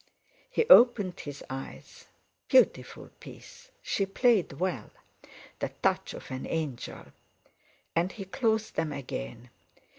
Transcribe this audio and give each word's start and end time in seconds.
He 0.49 0.65
opened 0.67 1.19
his 1.19 1.43
eyes. 1.47 2.05
Beautiful 2.47 3.11
piece; 3.19 3.69
she 3.83 4.07
played 4.07 4.53
well—the 4.53 5.69
touch 5.83 6.15
of 6.15 6.31
an 6.31 6.47
angel! 6.47 7.05
And 7.95 8.11
he 8.11 8.25
closed 8.25 8.73
them 8.77 8.91
again. 8.93 9.51